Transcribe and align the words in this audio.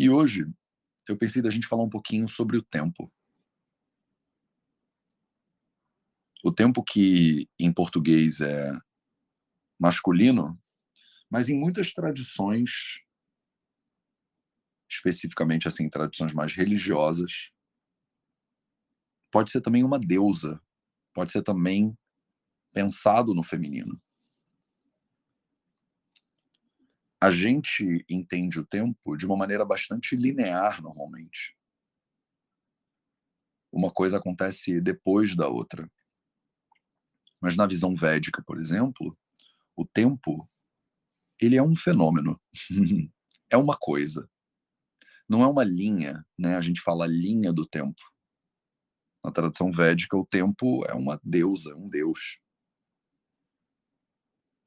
E 0.00 0.08
hoje 0.08 0.46
eu 1.06 1.14
pensei 1.14 1.42
da 1.42 1.50
gente 1.50 1.66
falar 1.66 1.82
um 1.82 1.90
pouquinho 1.90 2.26
sobre 2.26 2.56
o 2.56 2.62
tempo. 2.62 3.12
O 6.42 6.50
tempo 6.50 6.82
que 6.82 7.46
em 7.58 7.70
português 7.70 8.40
é 8.40 8.72
masculino, 9.78 10.58
mas 11.28 11.50
em 11.50 11.60
muitas 11.60 11.92
tradições, 11.92 12.70
especificamente 14.90 15.68
assim, 15.68 15.90
tradições 15.90 16.32
mais 16.32 16.54
religiosas, 16.54 17.50
pode 19.30 19.50
ser 19.50 19.60
também 19.60 19.84
uma 19.84 19.98
deusa, 19.98 20.58
pode 21.12 21.30
ser 21.30 21.42
também 21.42 21.94
pensado 22.72 23.34
no 23.34 23.42
feminino. 23.42 24.00
A 27.22 27.30
gente 27.30 28.02
entende 28.08 28.58
o 28.58 28.64
tempo 28.64 29.14
de 29.14 29.26
uma 29.26 29.36
maneira 29.36 29.62
bastante 29.64 30.16
linear 30.16 30.82
normalmente. 30.82 31.54
Uma 33.70 33.90
coisa 33.90 34.16
acontece 34.16 34.80
depois 34.80 35.36
da 35.36 35.46
outra. 35.46 35.90
Mas 37.38 37.56
na 37.56 37.66
visão 37.66 37.94
védica, 37.94 38.42
por 38.42 38.58
exemplo, 38.58 39.16
o 39.76 39.84
tempo 39.84 40.48
ele 41.38 41.56
é 41.56 41.62
um 41.62 41.76
fenômeno. 41.76 42.40
é 43.50 43.56
uma 43.56 43.76
coisa. 43.76 44.28
Não 45.28 45.42
é 45.42 45.46
uma 45.46 45.62
linha, 45.62 46.24
né? 46.38 46.56
A 46.56 46.60
gente 46.60 46.80
fala 46.80 47.06
linha 47.06 47.52
do 47.52 47.66
tempo. 47.66 48.00
Na 49.22 49.30
tradição 49.30 49.70
védica, 49.70 50.16
o 50.16 50.26
tempo 50.26 50.84
é 50.86 50.94
uma 50.94 51.20
deusa, 51.22 51.76
um 51.76 51.86
deus. 51.86 52.40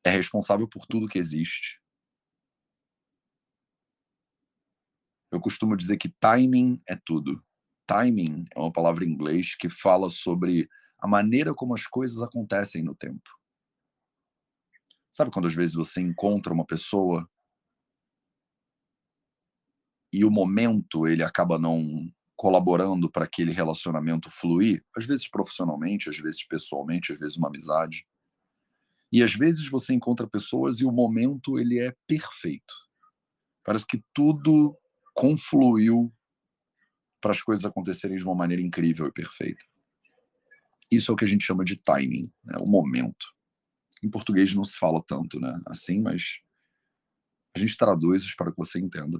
É 0.05 0.11
responsável 0.11 0.67
por 0.67 0.85
tudo 0.85 1.07
que 1.07 1.17
existe. 1.17 1.82
Eu 5.33 5.41
costumo 5.41 5.75
dizer 5.75 5.97
que 5.97 6.09
timing 6.09 6.79
é 6.87 6.95
tudo. 6.95 7.43
Timing 7.87 8.45
é 8.55 8.59
uma 8.59 8.71
palavra 8.71 9.03
em 9.03 9.09
inglês 9.09 9.55
que 9.55 9.67
fala 9.67 10.07
sobre 10.07 10.69
a 10.99 11.07
maneira 11.07 11.55
como 11.55 11.73
as 11.73 11.87
coisas 11.87 12.21
acontecem 12.21 12.83
no 12.83 12.93
tempo. 12.93 13.27
Sabe 15.11 15.31
quando 15.31 15.47
às 15.47 15.55
vezes 15.55 15.73
você 15.73 15.99
encontra 15.99 16.53
uma 16.53 16.63
pessoa 16.63 17.27
e 20.13 20.23
o 20.23 20.29
momento 20.29 21.07
ele 21.07 21.23
acaba 21.23 21.57
não 21.57 21.83
colaborando 22.35 23.09
para 23.09 23.25
aquele 23.25 23.51
relacionamento 23.51 24.29
fluir, 24.29 24.85
às 24.95 25.07
vezes 25.07 25.27
profissionalmente, 25.27 26.11
às 26.11 26.17
vezes 26.19 26.45
pessoalmente, 26.47 27.11
às 27.11 27.17
vezes 27.17 27.37
uma 27.37 27.47
amizade. 27.47 28.05
E 29.11 29.23
às 29.23 29.33
vezes 29.33 29.67
você 29.67 29.95
encontra 29.95 30.29
pessoas 30.29 30.79
e 30.79 30.85
o 30.85 30.91
momento 30.91 31.57
ele 31.57 31.79
é 31.79 31.91
perfeito. 32.05 32.75
Parece 33.63 33.87
que 33.87 34.03
tudo 34.13 34.77
confluiu 35.13 36.13
para 37.21 37.31
as 37.31 37.41
coisas 37.41 37.63
acontecerem 37.63 38.17
de 38.17 38.23
uma 38.25 38.35
maneira 38.35 38.61
incrível 38.61 39.07
e 39.07 39.11
perfeita. 39.11 39.63
Isso 40.91 41.09
é 41.09 41.13
o 41.13 41.17
que 41.17 41.23
a 41.23 41.27
gente 41.27 41.45
chama 41.45 41.63
de 41.63 41.75
timing, 41.75 42.31
né? 42.43 42.57
o 42.59 42.67
momento. 42.67 43.25
Em 44.03 44.09
português 44.09 44.53
não 44.53 44.63
se 44.63 44.77
fala 44.77 45.01
tanto, 45.07 45.39
né? 45.39 45.61
Assim, 45.65 46.01
mas 46.01 46.41
a 47.55 47.59
gente 47.59 47.77
traduz 47.77 48.23
isso 48.23 48.35
para 48.35 48.51
que 48.51 48.57
você 48.57 48.79
entenda. 48.79 49.19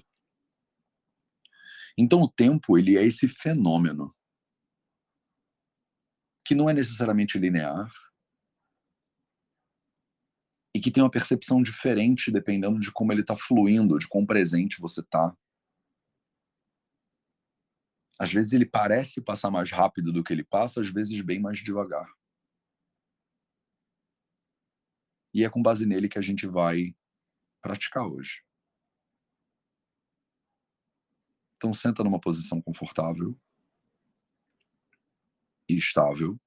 Então 1.97 2.21
o 2.21 2.29
tempo, 2.29 2.77
ele 2.77 2.97
é 2.97 3.05
esse 3.05 3.29
fenômeno 3.29 4.13
que 6.43 6.53
não 6.53 6.69
é 6.69 6.73
necessariamente 6.73 7.37
linear 7.37 7.89
e 10.75 10.81
que 10.81 10.91
tem 10.91 11.01
uma 11.01 11.11
percepção 11.11 11.61
diferente 11.61 12.31
dependendo 12.31 12.79
de 12.79 12.91
como 12.91 13.13
ele 13.13 13.21
está 13.21 13.37
fluindo, 13.37 13.97
de 13.97 14.07
quão 14.07 14.25
presente 14.25 14.81
você 14.81 14.99
está 14.99 15.35
às 18.19 18.31
vezes 18.31 18.53
ele 18.53 18.65
parece 18.65 19.21
passar 19.21 19.49
mais 19.49 19.71
rápido 19.71 20.11
do 20.11 20.23
que 20.23 20.31
ele 20.31 20.43
passa, 20.43 20.81
às 20.81 20.91
vezes 20.91 21.19
bem 21.21 21.39
mais 21.39 21.59
devagar. 21.59 22.07
E 25.33 25.43
é 25.43 25.49
com 25.49 25.61
base 25.61 25.85
nele 25.85 26.07
que 26.07 26.19
a 26.19 26.21
gente 26.21 26.45
vai 26.45 26.95
praticar 27.61 28.05
hoje. 28.05 28.43
Então 31.55 31.73
senta 31.73 32.03
numa 32.03 32.19
posição 32.19 32.61
confortável 32.61 33.39
e 35.67 35.77
estável. 35.77 36.39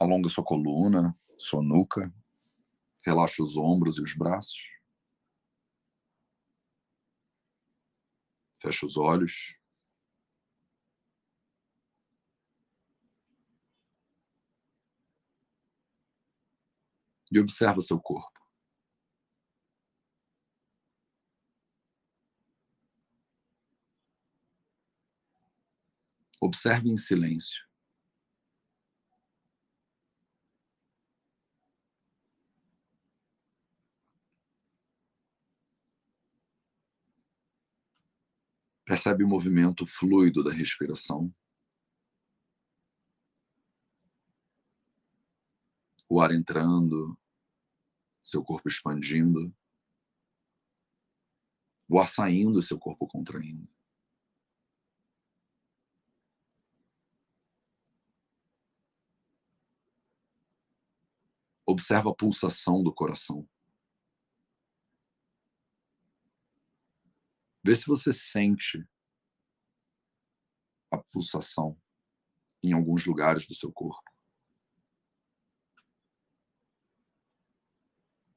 Alonga 0.00 0.28
sua 0.28 0.44
coluna, 0.44 1.16
sua 1.38 1.62
nuca. 1.62 2.12
Relaxa 3.04 3.42
os 3.42 3.56
ombros 3.56 3.98
e 3.98 4.02
os 4.02 4.14
braços. 4.14 4.58
Fecha 8.60 8.84
os 8.84 8.96
olhos. 8.96 9.55
E 17.36 17.40
observa 17.40 17.80
seu 17.80 18.00
corpo. 18.00 18.40
Observe 26.40 26.90
em 26.90 26.96
silêncio. 26.96 27.64
Percebe 38.84 39.24
o 39.24 39.28
movimento 39.28 39.84
fluido 39.84 40.44
da 40.44 40.52
respiração. 40.52 41.34
o 46.08 46.20
ar 46.20 46.32
entrando, 46.32 47.16
seu 48.26 48.42
corpo 48.42 48.68
expandindo, 48.68 49.54
o 51.88 52.00
ar 52.00 52.08
saindo 52.08 52.60
seu 52.60 52.76
corpo 52.76 53.06
contraindo. 53.06 53.72
Observa 61.64 62.10
a 62.10 62.14
pulsação 62.14 62.82
do 62.82 62.92
coração. 62.92 63.48
Vê 67.62 67.76
se 67.76 67.86
você 67.86 68.12
sente 68.12 68.84
a 70.90 70.98
pulsação 70.98 71.80
em 72.60 72.72
alguns 72.72 73.06
lugares 73.06 73.46
do 73.46 73.54
seu 73.54 73.72
corpo. 73.72 74.15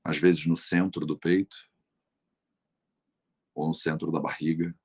Às 0.04 0.18
vezes 0.18 0.46
no 0.46 0.58
centro 0.58 1.06
do 1.06 1.18
peito 1.18 1.56
ou 3.54 3.68
no 3.68 3.74
centro 3.74 4.12
da 4.12 4.20
barriga. 4.20 4.76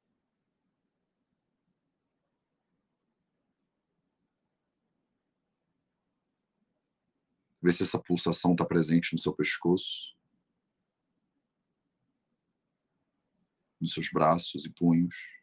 Vê 7.62 7.72
se 7.72 7.82
essa 7.82 7.98
pulsação 7.98 8.52
está 8.52 8.64
presente 8.64 9.14
no 9.14 9.18
seu 9.18 9.32
pescoço, 9.32 10.14
nos 13.80 13.94
seus 13.94 14.10
braços 14.10 14.66
e 14.66 14.72
punhos. 14.72 15.33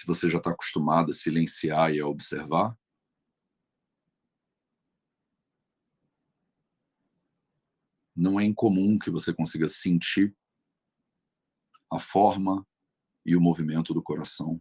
Se 0.00 0.06
você 0.06 0.30
já 0.30 0.38
está 0.38 0.50
acostumado 0.50 1.10
a 1.10 1.14
silenciar 1.14 1.92
e 1.92 2.00
a 2.00 2.06
observar, 2.06 2.74
não 8.16 8.40
é 8.40 8.44
incomum 8.46 8.98
que 8.98 9.10
você 9.10 9.34
consiga 9.34 9.68
sentir 9.68 10.34
a 11.92 11.98
forma 11.98 12.66
e 13.26 13.36
o 13.36 13.40
movimento 13.42 13.92
do 13.92 14.02
coração. 14.02 14.58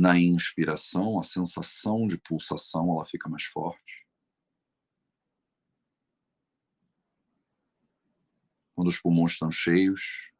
Na 0.00 0.16
inspiração, 0.16 1.18
a 1.18 1.24
sensação 1.24 2.06
de 2.06 2.16
pulsação, 2.18 2.92
ela 2.92 3.04
fica 3.04 3.28
mais 3.28 3.42
forte. 3.42 4.06
Quando 8.76 8.86
os 8.86 9.00
pulmões 9.00 9.32
estão 9.32 9.50
cheios, 9.50 10.30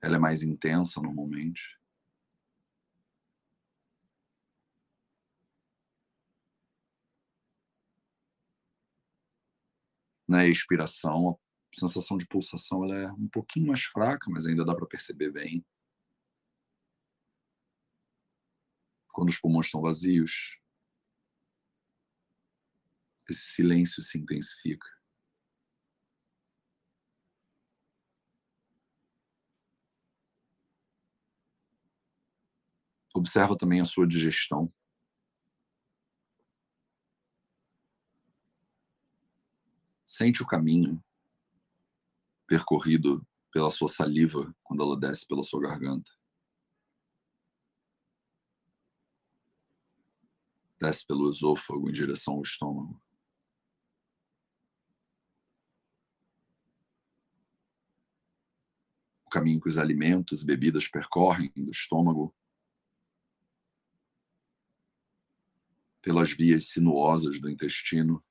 ela 0.00 0.16
é 0.16 0.18
mais 0.18 0.42
intensa 0.42 0.98
normalmente. 0.98 1.78
Na 10.26 10.46
expiração, 10.46 11.38
sensação 11.76 12.16
de 12.16 12.26
pulsação 12.26 12.84
ela 12.84 12.96
é 12.96 13.12
um 13.12 13.28
pouquinho 13.28 13.66
mais 13.66 13.82
fraca, 13.84 14.30
mas 14.30 14.46
ainda 14.46 14.64
dá 14.64 14.74
para 14.74 14.86
perceber 14.86 15.30
bem. 15.30 15.64
Quando 19.12 19.28
os 19.28 19.38
pulmões 19.38 19.66
estão 19.66 19.80
vazios, 19.80 20.58
esse 23.28 23.52
silêncio 23.52 24.02
se 24.02 24.18
intensifica. 24.18 24.86
Observa 33.14 33.56
também 33.56 33.80
a 33.80 33.84
sua 33.84 34.06
digestão. 34.06 34.72
Sente 40.06 40.42
o 40.42 40.46
caminho 40.46 41.02
percorrido 42.46 43.26
pela 43.52 43.70
sua 43.70 43.88
saliva 43.88 44.54
quando 44.62 44.82
ela 44.82 44.98
desce 44.98 45.26
pela 45.26 45.42
sua 45.42 45.60
garganta. 45.60 46.10
Desce 50.80 51.06
pelo 51.06 51.30
esôfago 51.30 51.88
em 51.88 51.92
direção 51.92 52.34
ao 52.34 52.42
estômago. 52.42 53.00
O 59.24 59.30
caminho 59.30 59.60
que 59.60 59.68
os 59.68 59.78
alimentos 59.78 60.42
e 60.42 60.46
bebidas 60.46 60.86
percorrem 60.86 61.50
do 61.56 61.70
estômago 61.70 62.34
pelas 66.00 66.30
vias 66.30 66.68
sinuosas 66.68 67.40
do 67.40 67.50
intestino 67.50 68.24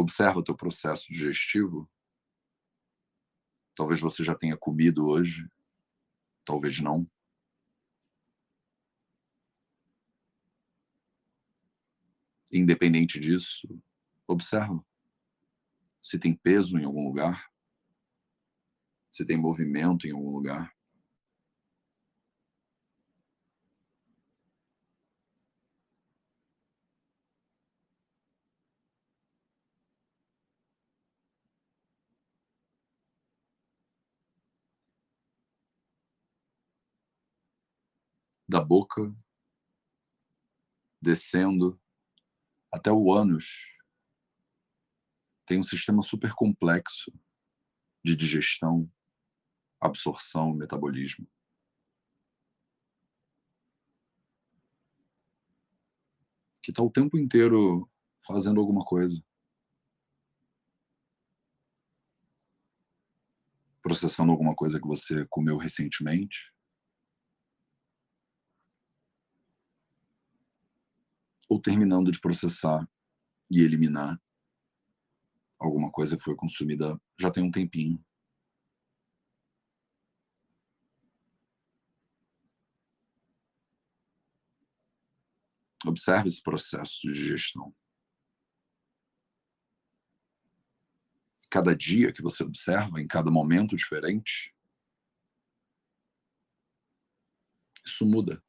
Observa 0.00 0.38
o 0.38 0.42
teu 0.42 0.56
processo 0.56 1.12
digestivo. 1.12 1.86
Talvez 3.74 4.00
você 4.00 4.24
já 4.24 4.34
tenha 4.34 4.56
comido 4.56 5.06
hoje, 5.06 5.46
talvez 6.42 6.80
não. 6.80 7.06
Independente 12.50 13.20
disso, 13.20 13.68
observa 14.26 14.82
se 16.02 16.18
tem 16.18 16.34
peso 16.34 16.78
em 16.78 16.84
algum 16.84 17.06
lugar, 17.06 17.52
se 19.10 19.26
tem 19.26 19.36
movimento 19.36 20.06
em 20.06 20.12
algum 20.12 20.30
lugar. 20.30 20.74
Da 38.50 38.60
boca, 38.60 39.16
descendo 41.00 41.80
até 42.72 42.90
o 42.90 43.12
ânus. 43.12 43.78
Tem 45.46 45.60
um 45.60 45.62
sistema 45.62 46.02
super 46.02 46.34
complexo 46.34 47.12
de 48.04 48.16
digestão, 48.16 48.90
absorção 49.80 50.52
metabolismo. 50.52 51.28
Que 56.60 56.72
está 56.72 56.82
o 56.82 56.90
tempo 56.90 57.16
inteiro 57.16 57.88
fazendo 58.26 58.58
alguma 58.58 58.84
coisa. 58.84 59.24
Processando 63.80 64.32
alguma 64.32 64.56
coisa 64.56 64.80
que 64.80 64.88
você 64.88 65.24
comeu 65.30 65.56
recentemente 65.56 66.52
ou 71.50 71.60
terminando 71.60 72.12
de 72.12 72.20
processar 72.20 72.88
e 73.50 73.60
eliminar 73.60 74.22
alguma 75.58 75.90
coisa 75.90 76.16
que 76.16 76.22
foi 76.22 76.36
consumida 76.36 76.98
já 77.18 77.28
tem 77.28 77.42
um 77.42 77.50
tempinho. 77.50 78.02
Observe 85.84 86.28
esse 86.28 86.40
processo 86.40 87.00
de 87.02 87.12
digestão. 87.12 87.74
Cada 91.50 91.74
dia 91.74 92.12
que 92.12 92.22
você 92.22 92.44
observa, 92.44 93.00
em 93.00 93.08
cada 93.08 93.28
momento 93.28 93.74
diferente, 93.74 94.54
isso 97.84 98.06
muda. 98.06 98.40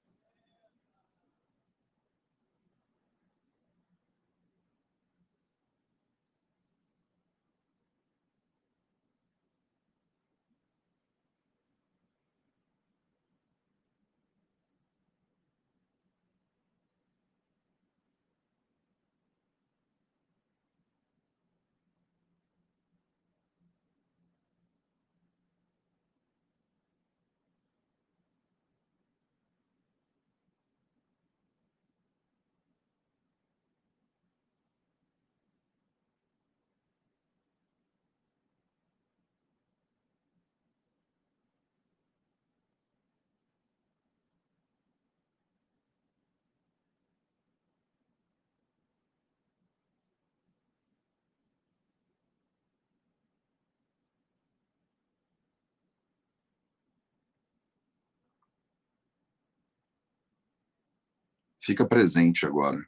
Fica 61.63 61.87
presente 61.87 62.43
agora. 62.43 62.83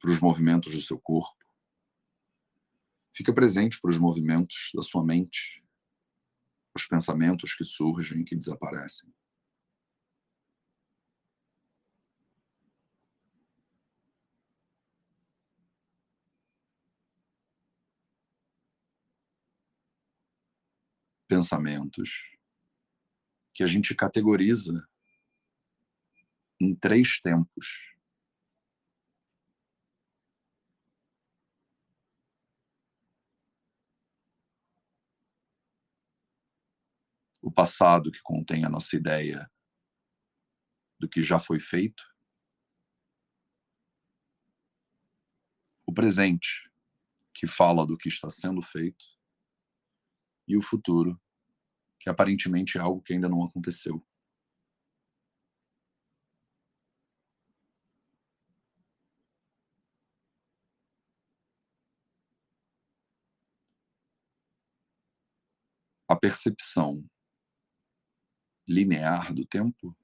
Para 0.00 0.10
os 0.10 0.18
movimentos 0.18 0.74
do 0.74 0.80
seu 0.80 0.98
corpo. 0.98 1.44
Fica 3.14 3.34
presente 3.34 3.78
para 3.78 3.90
os 3.90 3.98
movimentos 3.98 4.70
da 4.74 4.82
sua 4.82 5.04
mente, 5.04 5.62
os 6.74 6.86
pensamentos 6.86 7.52
que 7.52 7.64
surgem 7.64 8.22
e 8.22 8.24
que 8.24 8.36
desaparecem. 8.36 9.12
Pensamentos 21.28 22.10
que 23.54 23.62
a 23.62 23.66
gente 23.66 23.94
categoriza 23.94 24.88
em 26.60 26.74
três 26.74 27.20
tempos. 27.20 27.94
O 37.40 37.52
passado 37.52 38.10
que 38.10 38.20
contém 38.22 38.64
a 38.64 38.68
nossa 38.68 38.96
ideia 38.96 39.50
do 40.98 41.08
que 41.08 41.22
já 41.22 41.38
foi 41.38 41.60
feito. 41.60 42.02
O 45.86 45.92
presente, 45.92 46.70
que 47.32 47.46
fala 47.46 47.86
do 47.86 47.96
que 47.96 48.08
está 48.08 48.28
sendo 48.28 48.60
feito. 48.62 49.17
E 50.48 50.56
o 50.56 50.62
futuro, 50.62 51.20
que 52.00 52.10
aparentemente 52.10 52.78
é 52.78 52.80
algo 52.80 53.02
que 53.02 53.12
ainda 53.12 53.28
não 53.28 53.44
aconteceu. 53.44 54.02
a 66.08 66.16
percepção 66.16 67.04
linear 68.66 69.34
do 69.34 69.44
tempo, 69.44 69.94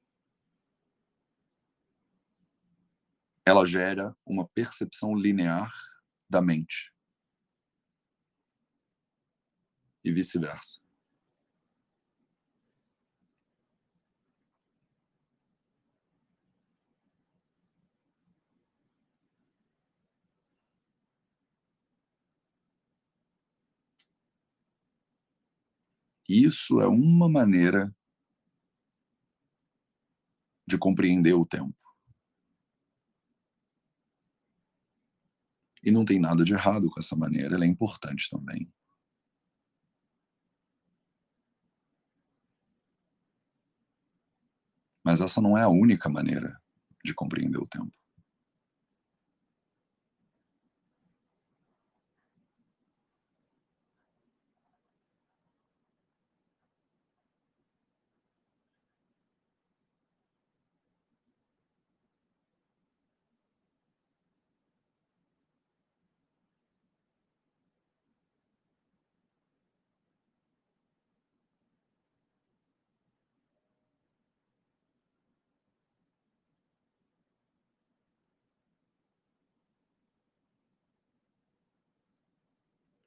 ela 3.46 3.64
gera 3.64 4.14
uma 4.24 4.46
percepção 4.46 5.14
linear 5.14 5.72
da 6.28 6.42
mente. 6.42 6.93
E 10.04 10.12
vice-versa. 10.12 10.84
Isso 26.28 26.80
é 26.80 26.86
uma 26.86 27.28
maneira 27.28 27.94
de 30.66 30.78
compreender 30.78 31.34
o 31.34 31.44
tempo. 31.44 31.76
E 35.82 35.90
não 35.90 36.04
tem 36.04 36.18
nada 36.18 36.42
de 36.42 36.54
errado 36.54 36.88
com 36.90 36.98
essa 36.98 37.14
maneira, 37.14 37.54
ela 37.54 37.64
é 37.64 37.68
importante 37.68 38.30
também. 38.30 38.72
Mas 45.04 45.20
essa 45.20 45.40
não 45.40 45.56
é 45.56 45.62
a 45.62 45.68
única 45.68 46.08
maneira 46.08 46.58
de 47.04 47.14
compreender 47.14 47.58
o 47.58 47.66
tempo. 47.66 47.92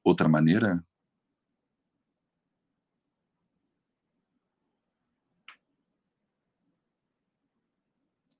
Outra 0.09 0.29
maneira 0.29 0.81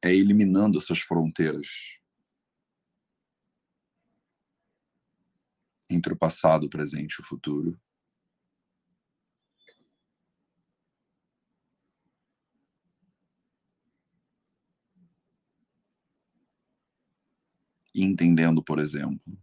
é 0.02 0.16
eliminando 0.16 0.78
essas 0.78 1.02
fronteiras 1.02 1.68
entre 5.90 6.14
o 6.14 6.18
passado, 6.18 6.68
o 6.68 6.70
presente 6.70 7.16
e 7.16 7.22
o 7.22 7.26
futuro. 7.26 7.78
E 17.94 18.06
entendendo, 18.06 18.64
por 18.64 18.80
exemplo, 18.80 19.38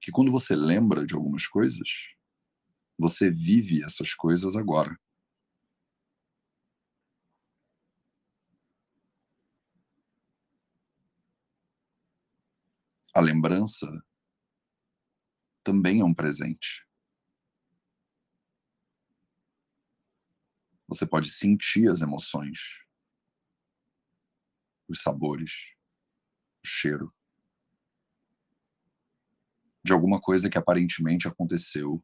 que 0.00 0.10
quando 0.10 0.32
você 0.32 0.56
lembra 0.56 1.06
de 1.06 1.14
algumas 1.14 1.46
coisas, 1.46 1.88
você 2.98 3.30
vive 3.30 3.84
essas 3.84 4.14
coisas 4.14 4.56
agora. 4.56 4.98
A 13.14 13.20
lembrança 13.20 13.86
também 15.62 16.00
é 16.00 16.04
um 16.04 16.14
presente. 16.14 16.86
Você 20.88 21.06
pode 21.06 21.30
sentir 21.30 21.88
as 21.88 22.00
emoções, 22.00 22.58
os 24.88 25.02
sabores, 25.02 25.52
o 26.64 26.66
cheiro 26.66 27.12
de 29.84 29.92
alguma 29.92 30.20
coisa 30.20 30.50
que 30.50 30.58
aparentemente 30.58 31.28
aconteceu 31.28 32.02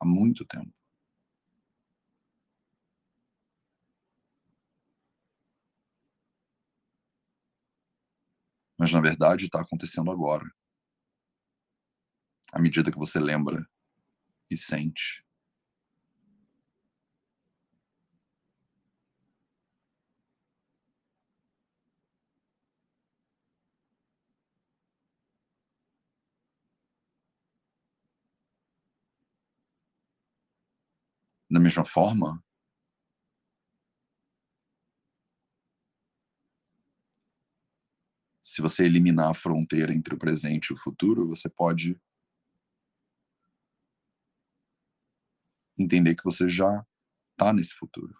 há 0.00 0.06
muito 0.06 0.44
tempo. 0.44 0.72
Mas 8.78 8.92
na 8.92 9.00
verdade 9.00 9.46
está 9.46 9.60
acontecendo 9.60 10.10
agora. 10.10 10.44
À 12.52 12.58
medida 12.60 12.90
que 12.90 12.98
você 12.98 13.18
lembra 13.18 13.66
e 14.50 14.56
sente. 14.56 15.21
Da 31.52 31.60
mesma 31.60 31.84
forma, 31.84 32.42
se 38.40 38.62
você 38.62 38.86
eliminar 38.86 39.28
a 39.30 39.34
fronteira 39.34 39.92
entre 39.92 40.14
o 40.14 40.18
presente 40.18 40.68
e 40.68 40.72
o 40.72 40.78
futuro, 40.78 41.28
você 41.28 41.50
pode 41.50 42.00
entender 45.78 46.14
que 46.14 46.24
você 46.24 46.48
já 46.48 46.86
está 47.32 47.52
nesse 47.52 47.74
futuro. 47.74 48.16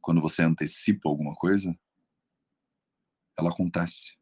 Quando 0.00 0.22
você 0.22 0.42
antecipa 0.44 1.10
alguma 1.10 1.34
coisa, 1.34 1.78
ela 3.38 3.50
acontece. 3.50 4.16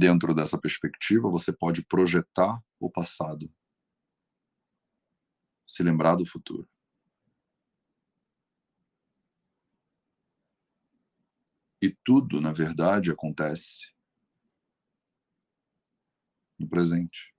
Dentro 0.00 0.32
dessa 0.32 0.56
perspectiva, 0.56 1.28
você 1.28 1.52
pode 1.52 1.84
projetar 1.84 2.62
o 2.78 2.88
passado, 2.88 3.52
se 5.66 5.82
lembrar 5.82 6.14
do 6.14 6.24
futuro. 6.24 6.68
E 11.82 11.92
tudo, 12.04 12.40
na 12.40 12.52
verdade, 12.52 13.10
acontece 13.10 13.88
no 16.56 16.68
presente. 16.68 17.34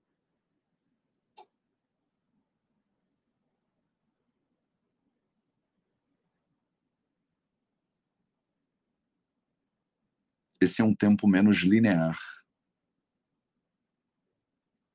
Esse 10.59 10.81
é 10.81 10.83
um 10.83 10.93
tempo 10.93 11.25
menos 11.25 11.59
linear 11.59 12.19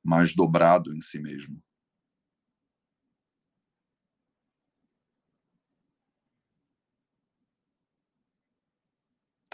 mais 0.05 0.33
dobrado 0.35 0.93
em 0.95 1.01
si 1.01 1.19
mesmo. 1.19 1.61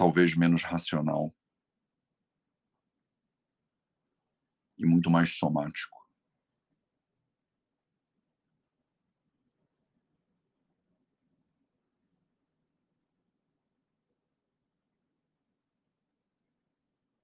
talvez 0.01 0.36
menos 0.36 0.63
racional. 0.63 1.31
E 4.79 4.84
muito 4.84 5.12
mais 5.12 5.38
somático. 5.38 5.96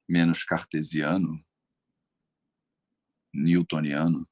Menos 0.07 0.43
cartesiano, 0.43 1.43
newtoniano. 3.37 4.27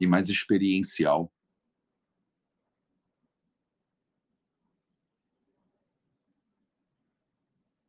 E 0.00 0.06
mais 0.06 0.28
experiencial. 0.28 1.32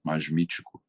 mais 0.04 0.28
mítico. 0.28 0.82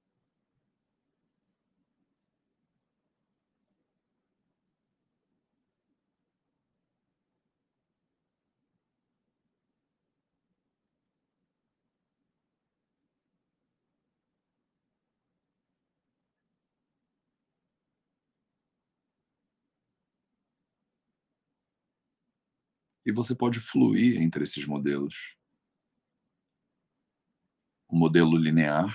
E 23.05 23.13
você 23.13 23.35
pode 23.35 23.61
fluir 23.61 24.21
entre 24.21 24.43
esses 24.43 24.67
modelos. 24.67 25.37
O 27.89 27.97
modelo 27.97 28.37
linear, 28.37 28.95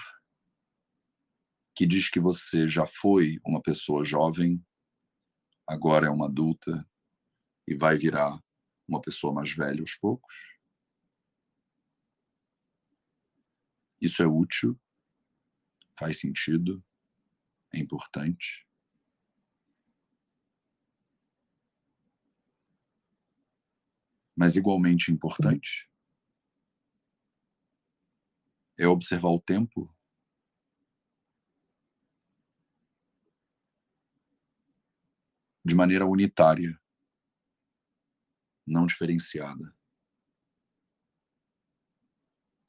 que 1.76 1.86
diz 1.86 2.10
que 2.10 2.20
você 2.20 2.70
já 2.70 2.86
foi 2.86 3.40
uma 3.46 3.62
pessoa 3.62 4.06
jovem, 4.06 4.66
agora 5.68 6.08
é 6.08 6.10
uma 6.10 6.28
adulta 6.28 6.88
e 7.68 7.76
vai 7.76 7.98
virar 7.98 8.42
uma 8.88 9.02
pessoa 9.02 9.34
mais 9.34 9.52
velha 9.52 9.82
aos 9.82 9.96
poucos. 9.96 10.36
Isso 14.00 14.22
é 14.22 14.28
útil, 14.28 14.80
faz 15.98 16.20
sentido, 16.20 16.84
é 17.74 17.80
importante. 17.80 18.65
Mas 24.36 24.56
igualmente 24.56 25.12
importante 25.12 25.90
é 28.78 28.88
observar 28.88 29.30
o 29.30 29.40
tempo 29.40 29.90
de 35.64 35.74
maneira 35.74 36.06
unitária, 36.06 36.80
não 38.68 38.86
diferenciada. 38.86 39.74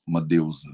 Uma 0.07 0.21
deusa. 0.21 0.71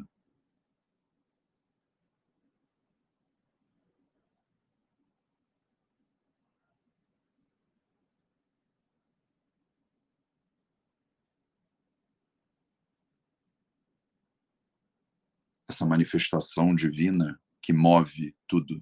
Essa 15.73 15.87
manifestação 15.87 16.75
divina 16.75 17.41
que 17.63 17.73
move 17.73 18.37
tudo. 18.47 18.79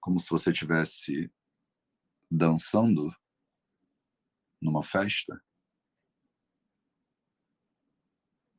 como 0.00 0.20
se 0.20 0.28
você 0.28 0.50
estivesse 0.50 1.32
dançando 2.30 3.10
numa 4.60 4.82
festa. 4.82 5.42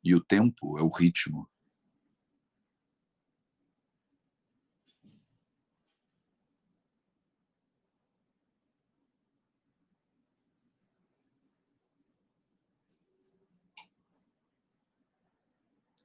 E 0.03 0.15
o 0.15 0.23
tempo 0.23 0.79
é 0.79 0.81
o 0.81 0.89
ritmo. 0.89 1.47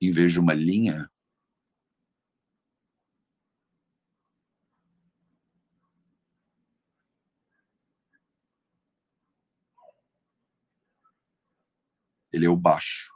Em 0.00 0.10
vez 0.10 0.32
de 0.32 0.40
uma 0.40 0.54
linha, 0.54 1.10
Ele 12.32 12.46
é 12.46 12.48
o 12.48 12.56
baixo. 12.56 13.12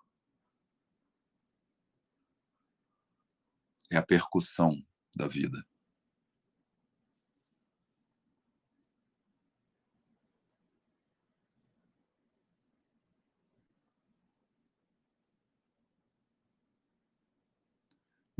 É 3.90 3.97
a 3.97 4.03
percussão 4.03 4.77
da 5.14 5.29
vida. 5.29 5.64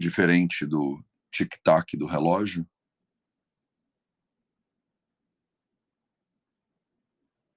Diferente 0.05 0.67
do 0.67 1.03
tic-tac 1.33 1.97
do 1.97 2.05
relógio, 2.05 2.69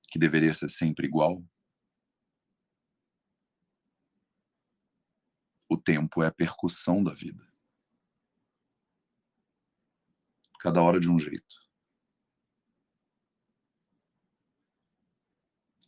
que 0.09 0.17
deveria 0.17 0.53
ser 0.53 0.69
sempre 0.69 1.05
igual. 1.05 1.43
O 5.67 5.75
tempo 5.75 6.23
é 6.23 6.27
a 6.27 6.31
percussão 6.31 7.03
da 7.03 7.13
vida. 7.13 7.45
Cada 10.61 10.81
hora 10.81 11.01
de 11.01 11.11
um 11.11 11.19
jeito. 11.19 11.69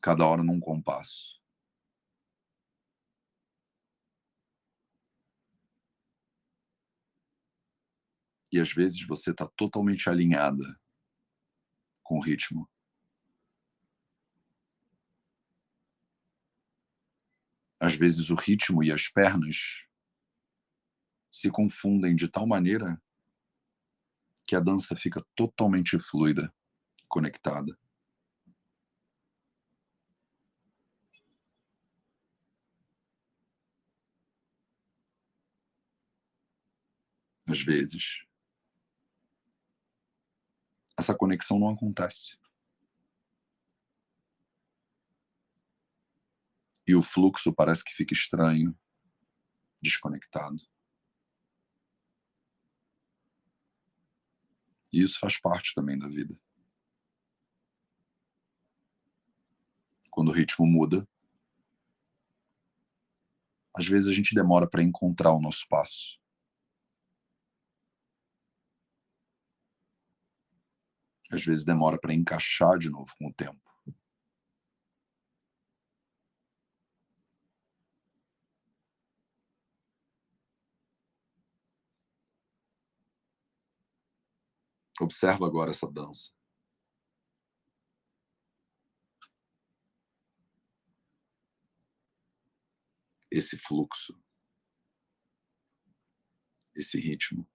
Cada 0.01 0.27
hora 0.27 0.43
num 0.43 0.59
compasso. 0.59 1.38
E 8.51 8.59
às 8.59 8.71
vezes 8.73 9.05
você 9.05 9.31
está 9.31 9.47
totalmente 9.55 10.09
alinhada 10.09 10.63
com 12.03 12.17
o 12.17 12.21
ritmo. 12.21 12.67
Às 17.79 17.95
vezes 17.95 18.29
o 18.29 18.35
ritmo 18.35 18.83
e 18.83 18.91
as 18.91 19.07
pernas 19.07 19.57
se 21.31 21.49
confundem 21.49 22.15
de 22.15 22.27
tal 22.27 22.45
maneira 22.45 23.01
que 24.45 24.55
a 24.55 24.59
dança 24.59 24.95
fica 24.95 25.23
totalmente 25.35 25.97
fluida, 25.99 26.51
conectada. 27.07 27.77
Às 37.47 37.61
vezes, 37.63 38.28
essa 40.99 41.15
conexão 41.15 41.57
não 41.57 41.69
acontece. 41.69 42.39
e 46.89 46.95
o 46.95 47.03
fluxo 47.03 47.53
parece 47.53 47.83
que 47.83 47.93
fica 47.93 48.15
estranho, 48.15 48.75
desconectado. 49.79 50.57
E 54.91 54.99
isso 54.99 55.19
faz 55.19 55.39
parte 55.39 55.75
também 55.75 55.99
da 55.99 56.07
vida. 56.07 56.35
Quando 60.09 60.29
o 60.29 60.33
ritmo 60.33 60.65
muda, 60.65 61.07
às 63.71 63.85
vezes 63.85 64.09
a 64.09 64.13
gente 64.13 64.33
demora 64.33 64.67
para 64.67 64.81
encontrar 64.81 65.33
o 65.33 65.39
nosso 65.39 65.67
passo. 65.69 66.19
Às 71.31 71.45
vezes 71.45 71.63
demora 71.63 71.99
para 71.99 72.13
encaixar 72.13 72.77
de 72.77 72.89
novo 72.89 73.11
com 73.17 73.27
o 73.27 73.33
tempo. 73.33 73.59
Observa 84.99 85.45
agora 85.47 85.71
essa 85.71 85.89
dança. 85.89 86.31
Esse 93.31 93.57
fluxo. 93.59 94.19
Esse 96.75 96.99
ritmo. 96.99 97.47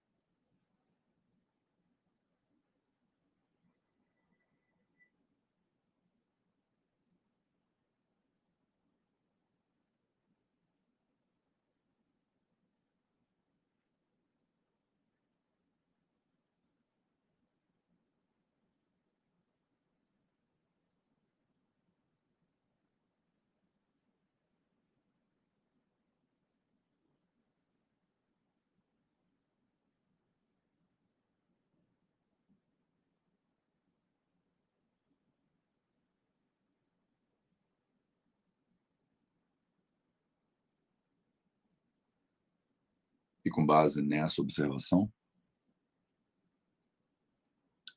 E 43.45 43.49
com 43.51 43.65
base 43.65 44.01
nessa 44.01 44.41
observação, 44.41 45.13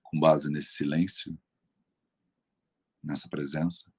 com 0.02 0.20
base 0.20 0.50
nesse 0.50 0.72
silêncio, 0.72 1.38
nessa 3.02 3.28
presença, 3.30 3.90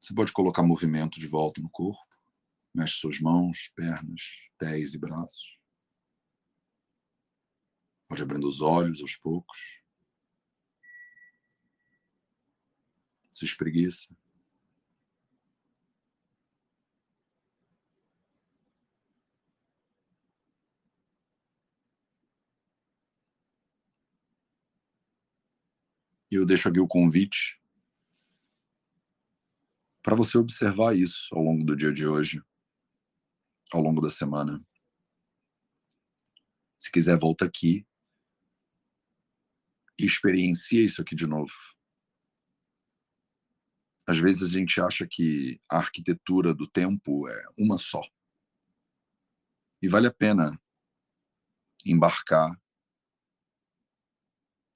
você 0.00 0.14
pode 0.14 0.32
colocar 0.32 0.62
movimento 0.62 1.20
de 1.20 1.26
volta 1.26 1.60
no 1.60 1.68
corpo, 1.68 2.06
mexe 2.74 2.94
suas 2.94 3.20
mãos, 3.20 3.70
pernas, 3.74 4.22
pés 4.58 4.94
e 4.94 4.98
braços. 4.98 5.58
Pode 8.08 8.22
abrindo 8.22 8.48
os 8.48 8.60
olhos 8.60 9.00
aos 9.00 9.16
poucos. 9.16 9.58
Se 13.36 13.44
espreguiça. 13.44 14.16
Eu 26.30 26.46
deixo 26.46 26.68
aqui 26.68 26.80
o 26.80 26.88
convite 26.88 27.60
para 30.02 30.16
você 30.16 30.38
observar 30.38 30.96
isso 30.96 31.28
ao 31.34 31.42
longo 31.42 31.62
do 31.62 31.76
dia 31.76 31.92
de 31.92 32.06
hoje, 32.06 32.42
ao 33.70 33.82
longo 33.82 34.00
da 34.00 34.10
semana. 34.10 34.64
Se 36.78 36.90
quiser, 36.90 37.18
volta 37.18 37.44
aqui 37.44 37.86
e 39.98 40.04
experiencia 40.04 40.84
isso 40.84 41.02
aqui 41.02 41.14
de 41.14 41.26
novo. 41.26 41.75
Às 44.06 44.18
vezes 44.18 44.54
a 44.54 44.58
gente 44.58 44.80
acha 44.80 45.06
que 45.06 45.60
a 45.68 45.78
arquitetura 45.78 46.54
do 46.54 46.66
tempo 46.66 47.28
é 47.28 47.44
uma 47.58 47.76
só. 47.76 48.02
E 49.82 49.88
vale 49.88 50.06
a 50.06 50.12
pena 50.14 50.58
embarcar 51.84 52.50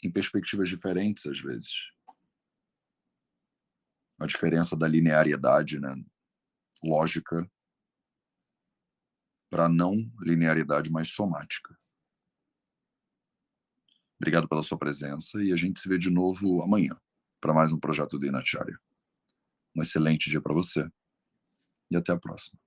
em 0.03 0.11
perspectivas 0.11 0.69
diferentes 0.69 1.27
às 1.27 1.41
vezes. 1.41 1.75
A 4.19 4.27
diferença 4.27 4.77
da 4.77 4.89
linearidade, 4.89 5.79
né, 5.79 5.95
lógica, 6.83 7.49
para 9.49 9.69
não 9.69 9.95
linearidade 10.21 10.91
mais 10.91 11.09
somática. 11.09 11.77
Obrigado 14.19 14.49
pela 14.49 14.63
sua 14.63 14.79
presença 14.79 15.43
e 15.43 15.53
a 15.53 15.57
gente 15.57 15.81
se 15.81 15.89
vê 15.89 15.99
de 15.99 16.11
novo 16.11 16.63
amanhã 16.63 17.01
para 17.41 17.55
mais 17.55 17.73
um 17.73 17.81
projeto 17.81 18.19
de 18.19 18.27
Inacharya. 18.29 18.79
Um 19.81 19.83
excelente 19.83 20.29
dia 20.29 20.43
para 20.43 20.53
você 20.53 20.87
e 21.91 21.97
até 21.97 22.13
a 22.13 22.19
próxima. 22.19 22.61